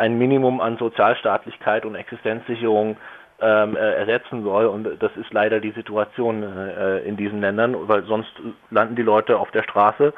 ein 0.00 0.16
Minimum 0.16 0.60
an 0.60 0.78
Sozialstaatlichkeit 0.78 1.84
und 1.84 1.94
Existenzsicherung 1.94 2.96
ähm, 3.40 3.76
äh, 3.76 3.78
ersetzen 3.78 4.42
soll. 4.42 4.66
Und 4.66 4.88
das 4.98 5.12
ist 5.16 5.32
leider 5.32 5.60
die 5.60 5.72
Situation 5.72 6.42
äh, 6.42 7.00
in 7.00 7.16
diesen 7.16 7.40
Ländern, 7.40 7.76
weil 7.86 8.04
sonst 8.04 8.32
landen 8.70 8.96
die 8.96 9.02
Leute 9.02 9.38
auf 9.38 9.50
der 9.50 9.62
Straße 9.62 10.14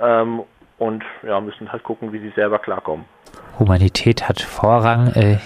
ähm, 0.00 0.42
und 0.78 1.04
ja, 1.24 1.40
müssen 1.40 1.72
halt 1.72 1.82
gucken, 1.82 2.12
wie 2.12 2.20
sie 2.20 2.30
selber 2.30 2.60
klarkommen. 2.60 3.06
Humanität 3.58 4.28
hat 4.28 4.40
Vorrang, 4.40 5.08
äh, 5.14 5.38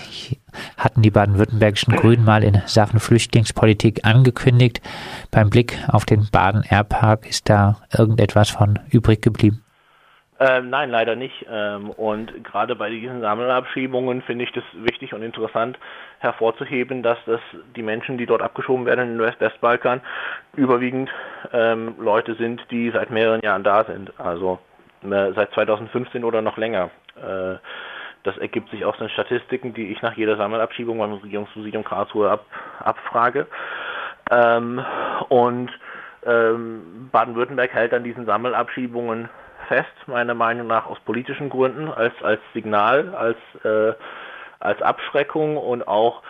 hatten 0.76 1.00
die 1.00 1.10
baden-württembergischen 1.10 1.96
Grünen 1.96 2.26
mal 2.26 2.44
in 2.44 2.60
Sachen 2.66 3.00
Flüchtlingspolitik 3.00 4.04
angekündigt. 4.04 4.82
Beim 5.30 5.48
Blick 5.48 5.78
auf 5.88 6.04
den 6.04 6.28
Baden-Air-Park 6.30 7.26
ist 7.26 7.48
da 7.48 7.76
irgendetwas 7.96 8.50
von 8.50 8.78
übrig 8.90 9.22
geblieben? 9.22 9.64
Ähm, 10.44 10.70
nein, 10.70 10.90
leider 10.90 11.14
nicht. 11.14 11.46
Ähm, 11.48 11.90
und 11.90 12.42
gerade 12.42 12.74
bei 12.74 12.90
diesen 12.90 13.20
Sammelabschiebungen 13.20 14.22
finde 14.22 14.44
ich 14.44 14.50
das 14.50 14.64
wichtig 14.74 15.14
und 15.14 15.22
interessant 15.22 15.78
hervorzuheben, 16.18 17.04
dass 17.04 17.18
das 17.26 17.40
die 17.76 17.82
Menschen, 17.82 18.18
die 18.18 18.26
dort 18.26 18.42
abgeschoben 18.42 18.84
werden 18.84 19.04
in 19.04 19.18
den 19.18 19.26
West 19.26 19.40
Westbalkan, 19.40 20.00
überwiegend 20.56 21.10
ähm, 21.52 21.94
Leute 22.00 22.34
sind, 22.34 22.60
die 22.72 22.90
seit 22.90 23.10
mehreren 23.10 23.40
Jahren 23.42 23.62
da 23.62 23.84
sind. 23.84 24.12
Also 24.18 24.58
äh, 25.04 25.32
seit 25.32 25.52
2015 25.52 26.24
oder 26.24 26.42
noch 26.42 26.56
länger. 26.56 26.90
Äh, 27.16 27.58
das 28.24 28.36
ergibt 28.38 28.70
sich 28.70 28.84
aus 28.84 28.98
den 28.98 29.10
Statistiken, 29.10 29.74
die 29.74 29.92
ich 29.92 30.02
nach 30.02 30.16
jeder 30.16 30.36
Sammelabschiebung 30.36 30.98
beim 30.98 31.12
Regierungsmuseum 31.12 31.84
Karlsruhe 31.84 32.28
ab, 32.28 32.46
abfrage. 32.80 33.46
Ähm, 34.28 34.84
und 35.28 35.70
ähm, 36.26 37.10
Baden-Württemberg 37.12 37.72
hält 37.72 37.94
an 37.94 38.02
diesen 38.02 38.26
Sammelabschiebungen 38.26 39.28
fest, 39.68 39.92
meiner 40.06 40.34
Meinung 40.34 40.66
nach 40.66 40.86
aus 40.86 40.98
politischen 41.00 41.50
Gründen, 41.50 41.88
als, 41.88 42.14
als 42.22 42.40
Signal, 42.54 43.14
als, 43.14 43.36
äh, 43.64 43.94
als 44.60 44.80
Abschreckung 44.82 45.56
und 45.56 45.86
auch 45.86 46.22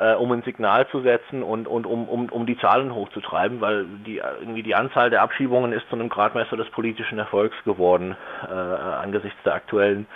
äh, 0.00 0.14
um 0.14 0.32
ein 0.32 0.42
Signal 0.42 0.88
zu 0.88 1.02
setzen 1.02 1.42
und, 1.42 1.68
und 1.68 1.86
um, 1.86 2.08
um, 2.08 2.28
um 2.30 2.46
die 2.46 2.58
Zahlen 2.58 2.94
hochzutreiben, 2.94 3.60
weil 3.60 3.84
die, 4.06 4.16
irgendwie 4.16 4.62
die 4.62 4.74
Anzahl 4.74 5.10
der 5.10 5.22
Abschiebungen 5.22 5.72
ist 5.72 5.88
zu 5.88 5.96
einem 5.96 6.08
Gradmesser 6.08 6.56
des 6.56 6.70
politischen 6.70 7.18
Erfolgs 7.18 7.56
geworden 7.64 8.16
äh, 8.48 8.52
angesichts 8.52 9.38
der 9.44 9.54
aktuellen 9.54 10.06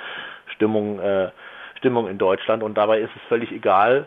Stimmung, 0.54 1.00
äh, 1.00 1.30
Stimmung 1.78 2.08
in 2.08 2.18
Deutschland. 2.18 2.62
Und 2.62 2.78
dabei 2.78 3.00
ist 3.00 3.10
es 3.14 3.22
völlig 3.28 3.52
egal, 3.52 4.06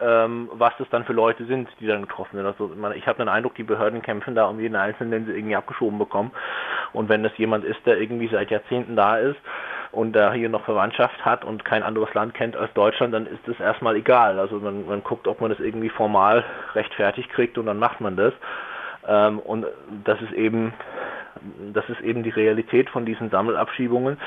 ähm, 0.00 0.50
was 0.52 0.72
das 0.78 0.88
dann 0.90 1.04
für 1.04 1.12
Leute 1.12 1.46
sind, 1.46 1.68
die 1.80 1.86
dann 1.86 2.02
getroffen 2.02 2.36
sind. 2.36 2.46
Also 2.46 2.70
ich 2.94 3.06
habe 3.06 3.18
den 3.18 3.28
Eindruck, 3.28 3.54
die 3.54 3.62
Behörden 3.62 4.02
kämpfen 4.02 4.34
da 4.34 4.46
um 4.46 4.60
jeden 4.60 4.76
Einzelnen, 4.76 5.10
den 5.12 5.26
sie 5.26 5.32
irgendwie 5.32 5.56
abgeschoben 5.56 5.98
bekommen. 5.98 6.32
Und 6.92 7.08
wenn 7.08 7.22
das 7.22 7.36
jemand 7.36 7.64
ist, 7.64 7.84
der 7.86 7.98
irgendwie 7.98 8.28
seit 8.28 8.50
Jahrzehnten 8.50 8.96
da 8.96 9.18
ist 9.18 9.38
und 9.92 10.14
der 10.14 10.32
hier 10.32 10.48
noch 10.48 10.64
Verwandtschaft 10.64 11.24
hat 11.24 11.44
und 11.44 11.64
kein 11.64 11.82
anderes 11.82 12.12
Land 12.14 12.34
kennt 12.34 12.56
als 12.56 12.72
Deutschland, 12.74 13.14
dann 13.14 13.26
ist 13.26 13.40
das 13.46 13.58
erstmal 13.60 13.96
egal. 13.96 14.38
Also 14.38 14.58
man, 14.58 14.86
man 14.86 15.02
guckt, 15.02 15.26
ob 15.28 15.40
man 15.40 15.50
das 15.50 15.60
irgendwie 15.60 15.90
formal 15.90 16.44
rechtfertigt 16.74 17.30
kriegt 17.30 17.58
und 17.58 17.66
dann 17.66 17.78
macht 17.78 18.00
man 18.00 18.16
das. 18.16 18.32
Ähm, 19.06 19.38
und 19.38 19.66
das 20.04 20.20
ist 20.20 20.32
eben 20.32 20.72
das 21.72 21.88
ist 21.88 22.00
eben 22.00 22.22
die 22.22 22.30
Realität 22.30 22.88
von 22.90 23.04
diesen 23.04 23.30
Sammelabschiebungen. 23.30 24.18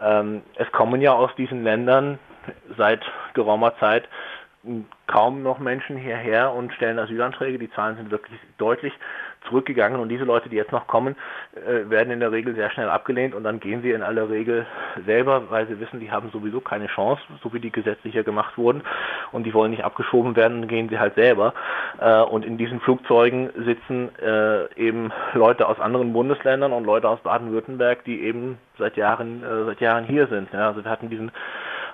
Ähm, 0.00 0.42
es 0.56 0.70
kommen 0.72 1.00
ja 1.00 1.12
aus 1.12 1.34
diesen 1.36 1.64
Ländern 1.64 2.18
seit 2.76 3.02
geraumer 3.34 3.76
Zeit 3.78 4.08
kaum 5.08 5.42
noch 5.42 5.58
Menschen 5.58 5.96
hierher 5.96 6.52
und 6.52 6.72
stellen 6.74 6.98
Asylanträge. 6.98 7.58
Die 7.58 7.70
Zahlen 7.72 7.96
sind 7.96 8.10
wirklich 8.10 8.38
deutlich 8.58 8.92
zurückgegangen 9.52 10.00
und 10.00 10.08
diese 10.08 10.24
Leute, 10.24 10.48
die 10.48 10.56
jetzt 10.56 10.72
noch 10.72 10.86
kommen, 10.86 11.14
äh, 11.54 11.88
werden 11.90 12.10
in 12.10 12.20
der 12.20 12.32
Regel 12.32 12.54
sehr 12.54 12.70
schnell 12.70 12.88
abgelehnt 12.88 13.34
und 13.34 13.44
dann 13.44 13.60
gehen 13.60 13.82
sie 13.82 13.90
in 13.90 14.02
aller 14.02 14.30
Regel 14.30 14.66
selber, 15.06 15.50
weil 15.50 15.66
sie 15.66 15.78
wissen, 15.78 16.00
die 16.00 16.10
haben 16.10 16.30
sowieso 16.30 16.60
keine 16.60 16.86
Chance, 16.86 17.22
so 17.42 17.52
wie 17.52 17.60
die 17.60 17.70
gesetzlich 17.70 18.14
hier 18.14 18.24
gemacht 18.24 18.56
wurden 18.56 18.82
und 19.30 19.44
die 19.44 19.54
wollen 19.54 19.70
nicht 19.70 19.84
abgeschoben 19.84 20.34
werden, 20.36 20.62
dann 20.62 20.68
gehen 20.68 20.88
sie 20.88 20.98
halt 20.98 21.14
selber. 21.14 21.52
Äh, 22.00 22.22
und 22.22 22.44
in 22.44 22.56
diesen 22.56 22.80
Flugzeugen 22.80 23.50
sitzen 23.64 24.08
äh, 24.18 24.72
eben 24.74 25.12
Leute 25.34 25.68
aus 25.68 25.78
anderen 25.78 26.12
Bundesländern 26.12 26.72
und 26.72 26.84
Leute 26.84 27.08
aus 27.08 27.20
Baden-Württemberg, 27.20 28.04
die 28.04 28.22
eben 28.22 28.58
seit 28.78 28.96
Jahren, 28.96 29.42
seit 29.66 29.80
Jahren 29.80 30.04
hier 30.04 30.26
sind. 30.28 30.52
Also 30.54 30.82
wir 30.84 30.90
hatten 30.90 31.10
diesen 31.10 31.30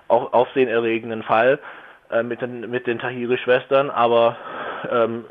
auch 0.07 0.33
aufsehenerregenden 0.33 1.23
Fall, 1.23 1.59
äh, 2.11 2.23
mit 2.23 2.41
den, 2.41 2.71
mit 2.71 2.87
den 2.87 2.99
Tahiri-Schwestern, 2.99 3.91
aber 3.91 4.37
ähm, 4.91 5.27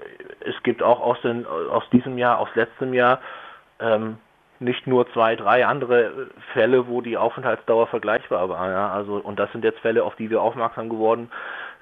es 0.47 0.61
gibt 0.63 0.81
auch 0.81 0.99
aus, 1.01 1.21
den, 1.21 1.45
aus 1.45 1.83
diesem 1.91 2.17
Jahr, 2.17 2.39
aus 2.39 2.49
letztem 2.55 2.93
Jahr, 2.93 3.19
ähm, 3.79 4.17
nicht 4.59 4.87
nur 4.87 5.11
zwei, 5.13 5.35
drei 5.35 5.65
andere 5.65 6.29
Fälle, 6.53 6.87
wo 6.87 7.01
die 7.01 7.17
Aufenthaltsdauer 7.17 7.87
vergleichbar 7.87 8.49
war. 8.49 8.69
Ja? 8.69 8.91
Also, 8.91 9.15
und 9.15 9.37
das 9.37 9.51
sind 9.51 9.63
jetzt 9.63 9.79
Fälle, 9.79 10.03
auf 10.03 10.15
die 10.15 10.29
wir 10.29 10.41
aufmerksam 10.41 10.89
geworden 10.89 11.29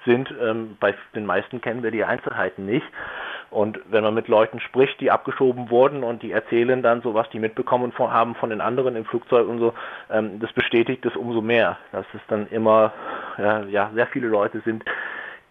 sind. 0.04 0.32
Ähm, 0.40 0.76
bei 0.78 0.94
den 1.14 1.26
meisten 1.26 1.60
kennen 1.60 1.82
wir 1.82 1.90
die 1.90 2.04
Einzelheiten 2.04 2.66
nicht. 2.66 2.86
Und 3.50 3.78
wenn 3.88 4.02
man 4.02 4.14
mit 4.14 4.28
Leuten 4.28 4.60
spricht, 4.60 5.00
die 5.00 5.10
abgeschoben 5.10 5.70
wurden 5.70 6.02
und 6.02 6.22
die 6.22 6.32
erzählen 6.32 6.82
dann 6.82 7.02
so, 7.02 7.14
was 7.14 7.30
die 7.30 7.38
mitbekommen 7.38 7.92
von, 7.92 8.12
haben 8.12 8.34
von 8.34 8.50
den 8.50 8.60
anderen 8.60 8.96
im 8.96 9.04
Flugzeug 9.04 9.48
und 9.48 9.60
so, 9.60 9.72
ähm, 10.10 10.40
das 10.40 10.52
bestätigt 10.52 11.06
es 11.06 11.16
umso 11.16 11.40
mehr, 11.40 11.78
dass 11.92 12.06
es 12.12 12.20
dann 12.28 12.48
immer 12.48 12.92
ja, 13.38 13.62
ja, 13.62 13.90
sehr 13.94 14.06
viele 14.08 14.28
Leute 14.28 14.60
sind, 14.64 14.84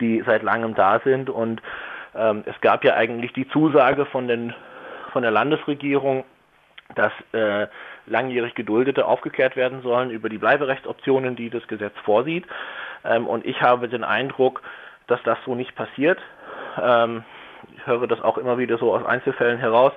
die 0.02 0.22
seit 0.26 0.44
langem 0.44 0.76
da 0.76 1.00
sind. 1.04 1.30
Und 1.30 1.62
ähm, 2.16 2.44
es 2.46 2.60
gab 2.62 2.84
ja 2.84 2.96
eigentlich 2.96 3.34
die 3.34 3.48
Zusage 3.50 4.06
von, 4.06 4.28
den, 4.28 4.54
von 5.12 5.22
der 5.22 5.32
Landesregierung, 5.32 6.24
dass 6.96 7.12
äh, 7.34 7.68
langjährig 8.06 8.54
Geduldete 8.56 9.06
aufgeklärt 9.06 9.56
werden 9.56 9.82
sollen 9.82 10.12
über 10.12 10.30
die 10.30 10.38
Bleiberechtsoptionen, 10.38 11.36
die 11.36 11.50
das 11.50 11.68
Gesetz 11.68 11.94
vorsieht. 12.04 12.46
Ähm, 13.04 13.28
und 13.28 13.46
ich 13.46 13.62
habe 13.62 13.90
den 13.90 14.04
Eindruck, 14.04 14.62
dass 15.08 15.22
das 15.24 15.38
so 15.46 15.56
nicht 15.56 15.76
passiert. 15.76 16.20
Ähm, 16.82 17.24
ich 17.76 17.88
höre 17.88 18.08
das 18.08 18.22
auch 18.22 18.38
immer 18.38 18.58
wieder 18.58 18.78
so 18.78 18.94
aus 18.94 19.06
Einzelfällen 19.06 19.58
heraus, 19.58 19.94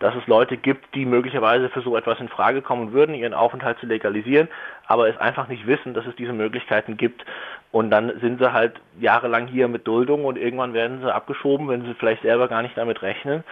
dass 0.00 0.14
es 0.14 0.26
Leute 0.26 0.56
gibt, 0.56 0.94
die 0.94 1.04
möglicherweise 1.04 1.68
für 1.68 1.82
so 1.82 1.96
etwas 1.96 2.20
in 2.20 2.28
Frage 2.28 2.62
kommen 2.62 2.92
würden, 2.92 3.14
ihren 3.14 3.34
Aufenthalt 3.34 3.78
zu 3.78 3.86
legalisieren, 3.86 4.48
aber 4.86 5.08
es 5.08 5.16
einfach 5.18 5.48
nicht 5.48 5.66
wissen, 5.66 5.94
dass 5.94 6.06
es 6.06 6.16
diese 6.16 6.32
Möglichkeiten 6.32 6.96
gibt. 6.96 7.24
Und 7.72 7.90
dann 7.90 8.20
sind 8.20 8.38
sie 8.38 8.52
halt 8.52 8.80
jahrelang 8.98 9.48
hier 9.48 9.68
mit 9.68 9.86
Duldung 9.86 10.24
und 10.24 10.38
irgendwann 10.38 10.72
werden 10.72 11.00
sie 11.02 11.12
abgeschoben, 11.12 11.68
wenn 11.68 11.82
sie 11.84 11.94
vielleicht 11.94 12.22
selber 12.22 12.48
gar 12.48 12.62
nicht 12.62 12.76
damit 12.76 13.02
rechnen. 13.02 13.44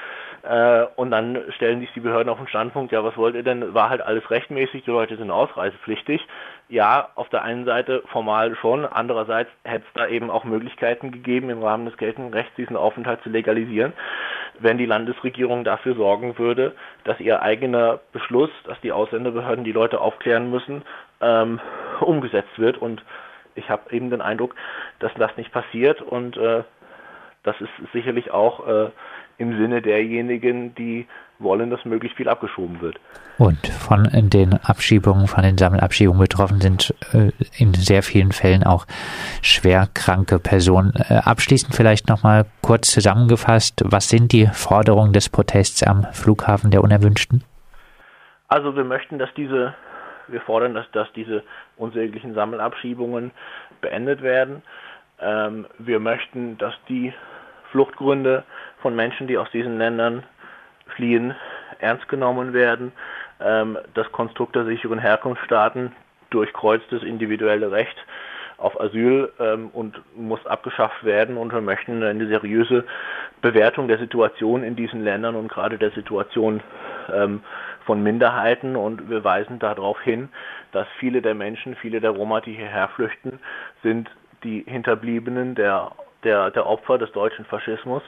Äh, 0.42 0.86
und 0.96 1.10
dann 1.10 1.42
stellen 1.56 1.80
sich 1.80 1.92
die 1.94 2.00
Behörden 2.00 2.30
auf 2.30 2.38
den 2.38 2.48
Standpunkt, 2.48 2.92
ja, 2.92 3.02
was 3.02 3.16
wollt 3.16 3.34
ihr 3.34 3.42
denn? 3.42 3.74
War 3.74 3.90
halt 3.90 4.02
alles 4.02 4.30
rechtmäßig, 4.30 4.84
die 4.84 4.90
Leute 4.90 5.16
sind 5.16 5.30
ausreisepflichtig. 5.30 6.26
Ja, 6.68 7.08
auf 7.14 7.28
der 7.28 7.42
einen 7.42 7.64
Seite 7.64 8.02
formal 8.10 8.54
schon, 8.56 8.86
andererseits 8.86 9.50
hätte 9.64 9.84
es 9.86 9.92
da 9.94 10.06
eben 10.06 10.30
auch 10.30 10.44
Möglichkeiten 10.44 11.12
gegeben, 11.12 11.50
im 11.50 11.62
Rahmen 11.62 11.84
des 11.84 11.96
geltenden 11.96 12.32
Rechts 12.32 12.54
diesen 12.56 12.76
Aufenthalt 12.76 13.22
zu 13.22 13.28
legalisieren, 13.28 13.92
wenn 14.61 14.78
die 14.78 14.87
Landesregierung 14.87 15.64
dafür 15.64 15.94
sorgen 15.94 16.38
würde, 16.38 16.75
dass 17.04 17.20
ihr 17.20 17.42
eigener 17.42 18.00
Beschluss, 18.12 18.50
dass 18.64 18.80
die 18.80 18.92
Ausländerbehörden 18.92 19.64
die 19.64 19.73
Leute 19.73 20.00
aufklären 20.00 20.50
müssen, 20.50 20.82
ähm, 21.20 21.61
umgesetzt 22.00 22.58
wird. 22.58 22.78
Und 22.78 23.02
ich 23.54 23.68
habe 23.68 23.94
eben 23.94 24.11
den 24.11 24.20
Eindruck, 24.20 24.54
dass 25.00 25.12
das 25.14 25.37
nicht 25.37 25.52
passiert 25.52 26.00
und 26.00 26.37
äh, 26.37 26.64
das 27.42 27.61
ist 27.61 27.70
sicherlich 27.92 28.30
auch 28.30 28.66
äh, 28.66 28.90
im 29.38 29.56
Sinne 29.58 29.82
derjenigen, 29.82 30.74
die 30.74 31.06
wollen, 31.38 31.70
dass 31.70 31.84
möglichst 31.84 32.16
viel 32.16 32.28
abgeschoben 32.28 32.80
wird. 32.80 32.98
Und 33.38 33.66
von 33.66 34.08
den 34.12 34.54
Abschiebungen, 34.62 35.26
von 35.26 35.42
den 35.42 35.58
Sammelabschiebungen 35.58 36.20
betroffen 36.20 36.60
sind 36.60 36.94
äh, 37.12 37.30
in 37.58 37.74
sehr 37.74 38.02
vielen 38.02 38.32
Fällen 38.32 38.62
auch 38.62 38.86
schwer 39.42 39.88
kranke 39.92 40.38
Personen. 40.38 40.92
Äh, 41.08 41.14
abschließend 41.24 41.74
vielleicht 41.74 42.08
nochmal 42.08 42.46
kurz 42.62 42.92
zusammengefasst, 42.92 43.82
was 43.84 44.08
sind 44.08 44.32
die 44.32 44.46
Forderungen 44.46 45.12
des 45.12 45.28
Protests 45.28 45.82
am 45.82 46.04
Flughafen 46.12 46.70
der 46.70 46.82
Unerwünschten? 46.82 47.42
Also 48.48 48.76
wir 48.76 48.84
möchten, 48.84 49.18
dass 49.18 49.30
diese, 49.36 49.74
wir 50.28 50.40
fordern, 50.42 50.74
dass, 50.74 50.88
dass 50.92 51.12
diese 51.14 51.42
unsäglichen 51.76 52.34
Sammelabschiebungen 52.34 53.32
beendet 53.80 54.22
werden. 54.22 54.62
Ähm, 55.20 55.66
wir 55.78 55.98
möchten, 55.98 56.56
dass 56.58 56.74
die 56.88 57.12
Fluchtgründe 57.72 58.44
von 58.84 58.94
Menschen, 58.94 59.26
die 59.26 59.38
aus 59.38 59.50
diesen 59.50 59.78
Ländern 59.78 60.24
fliehen, 60.94 61.34
ernst 61.78 62.06
genommen 62.06 62.52
werden. 62.52 62.92
Ähm, 63.40 63.78
das 63.94 64.12
Konstrukt 64.12 64.54
der 64.54 64.66
sicheren 64.66 64.98
Herkunftsstaaten 64.98 65.92
durchkreuzt 66.28 66.84
das 66.90 67.02
individuelle 67.02 67.72
Recht 67.72 67.96
auf 68.58 68.78
Asyl 68.78 69.32
ähm, 69.40 69.70
und 69.72 70.02
muss 70.14 70.44
abgeschafft 70.44 71.02
werden. 71.02 71.38
Und 71.38 71.54
wir 71.54 71.62
möchten 71.62 72.02
eine 72.02 72.26
seriöse 72.26 72.84
Bewertung 73.40 73.88
der 73.88 73.98
Situation 73.98 74.62
in 74.62 74.76
diesen 74.76 75.02
Ländern 75.02 75.34
und 75.34 75.48
gerade 75.48 75.78
der 75.78 75.92
Situation 75.92 76.62
ähm, 77.10 77.40
von 77.86 78.02
Minderheiten. 78.02 78.76
Und 78.76 79.08
wir 79.08 79.24
weisen 79.24 79.60
darauf 79.60 79.98
hin, 80.02 80.28
dass 80.72 80.86
viele 80.98 81.22
der 81.22 81.34
Menschen, 81.34 81.74
viele 81.74 82.02
der 82.02 82.10
Roma, 82.10 82.42
die 82.42 82.52
hierher 82.52 82.88
flüchten, 82.88 83.38
sind 83.82 84.10
die 84.42 84.62
Hinterbliebenen 84.68 85.54
der 85.54 85.92
der, 86.24 86.50
der 86.50 86.66
Opfer 86.66 86.98
des 86.98 87.12
deutschen 87.12 87.44
Faschismus. 87.44 88.02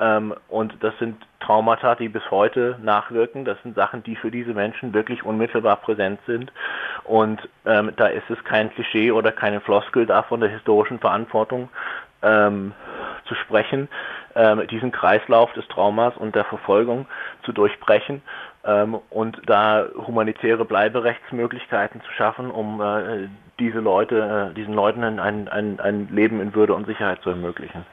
Ähm, 0.00 0.34
und 0.48 0.74
das 0.80 0.96
sind 0.98 1.16
Traumata, 1.40 1.94
die 1.94 2.08
bis 2.08 2.30
heute 2.30 2.78
nachwirken. 2.82 3.44
Das 3.44 3.60
sind 3.62 3.76
Sachen, 3.76 4.02
die 4.02 4.16
für 4.16 4.30
diese 4.30 4.54
Menschen 4.54 4.94
wirklich 4.94 5.24
unmittelbar 5.24 5.76
präsent 5.76 6.20
sind. 6.26 6.52
Und 7.04 7.48
ähm, 7.66 7.92
da 7.96 8.06
ist 8.06 8.28
es 8.30 8.42
kein 8.44 8.70
Klischee 8.72 9.12
oder 9.12 9.30
keine 9.30 9.60
Floskel 9.60 10.06
da 10.06 10.22
von 10.22 10.40
der 10.40 10.48
historischen 10.48 10.98
Verantwortung 10.98 11.68
ähm, 12.22 12.72
zu 13.26 13.34
sprechen, 13.34 13.88
ähm, 14.34 14.66
diesen 14.68 14.92
Kreislauf 14.92 15.52
des 15.52 15.66
Traumas 15.68 16.16
und 16.16 16.34
der 16.34 16.44
Verfolgung 16.44 17.06
zu 17.44 17.52
durchbrechen 17.52 18.22
ähm, 18.64 18.98
und 19.10 19.40
da 19.46 19.86
humanitäre 19.94 20.64
Bleiberechtsmöglichkeiten 20.64 22.00
zu 22.02 22.12
schaffen, 22.12 22.50
um 22.50 22.80
äh, 22.80 23.28
diese 23.60 23.78
Leute, 23.78 24.50
äh, 24.50 24.54
diesen 24.54 24.74
Leuten 24.74 25.04
ein, 25.04 25.48
ein, 25.48 25.78
ein 25.78 26.08
Leben 26.10 26.40
in 26.40 26.54
Würde 26.54 26.74
und 26.74 26.86
Sicherheit 26.86 27.22
zu 27.22 27.30
ermöglichen. 27.30 27.84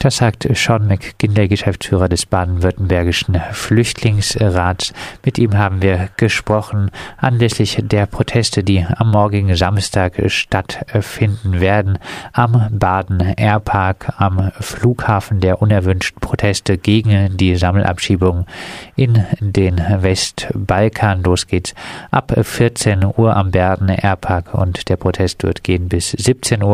Das 0.00 0.18
sagt 0.18 0.48
Sean 0.54 0.86
McGinn, 0.86 1.34
der 1.34 1.48
Geschäftsführer 1.48 2.08
des 2.08 2.24
baden-württembergischen 2.24 3.40
Flüchtlingsrats. 3.50 4.92
Mit 5.24 5.38
ihm 5.38 5.58
haben 5.58 5.82
wir 5.82 6.08
gesprochen 6.16 6.92
anlässlich 7.16 7.80
der 7.82 8.06
Proteste, 8.06 8.62
die 8.62 8.86
am 8.96 9.10
morgigen 9.10 9.56
Samstag 9.56 10.22
stattfinden 10.28 11.60
werden. 11.60 11.98
Am 12.32 12.68
Baden 12.70 13.34
Airpark, 13.36 14.14
am 14.18 14.52
Flughafen 14.60 15.40
der 15.40 15.60
unerwünschten 15.60 16.20
Proteste 16.20 16.78
gegen 16.78 17.36
die 17.36 17.56
Sammelabschiebung 17.56 18.46
in 18.94 19.24
den 19.40 19.78
Westbalkan. 19.78 21.24
Los 21.24 21.48
geht's 21.48 21.74
ab 22.12 22.32
14 22.40 23.04
Uhr 23.16 23.36
am 23.36 23.50
Baden 23.50 23.88
Airpark 23.88 24.54
und 24.54 24.88
der 24.88 24.96
Protest 24.96 25.42
wird 25.42 25.64
gehen 25.64 25.88
bis 25.88 26.12
17 26.12 26.62
Uhr. 26.62 26.68